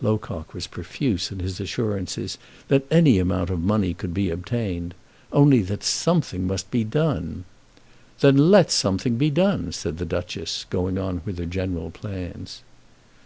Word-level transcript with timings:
Locock 0.00 0.54
was 0.54 0.66
profuse 0.66 1.30
in 1.30 1.40
his 1.40 1.60
assurances 1.60 2.38
that 2.68 2.90
any 2.90 3.18
amount 3.18 3.50
of 3.50 3.60
money 3.60 3.92
could 3.92 4.14
be 4.14 4.30
obtained, 4.30 4.94
only 5.30 5.60
that 5.60 5.84
something 5.84 6.46
must 6.46 6.70
be 6.70 6.84
done. 6.84 7.44
"Then 8.20 8.50
let 8.50 8.70
something 8.70 9.18
be 9.18 9.28
done," 9.28 9.72
said 9.72 9.98
the 9.98 10.06
Duchess, 10.06 10.64
going 10.70 10.96
on 10.96 11.20
with 11.26 11.38
her 11.38 11.44
general 11.44 11.90
plans. 11.90 12.62